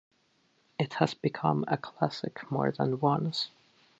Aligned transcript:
It 0.79 0.93
has 0.95 1.13
become 1.13 1.63
a 1.67 1.77
classic 1.77 2.49
more 2.51 2.71
than 2.71 2.99
once. 3.01 3.51